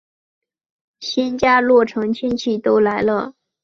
[0.99, 3.35] 新家落成亲戚都来了